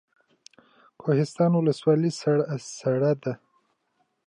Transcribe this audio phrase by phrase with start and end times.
[1.01, 2.11] کوهستان ولسوالۍ
[2.81, 3.33] سړه ده؟